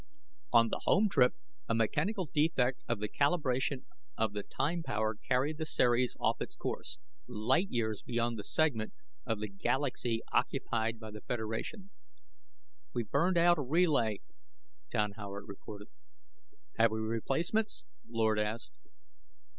[0.51, 1.35] On the home trip
[1.69, 3.85] a mechanical defect of the calibration
[4.17, 8.93] of the time power carried the Ceres off its course, light years beyond the segment
[9.27, 11.91] of the Galaxy occupied by the Federation.
[12.95, 14.21] "We've burned out a relay,"
[14.89, 15.89] Don Howard reported.
[16.79, 18.73] "Have we replacements?" Lord asked.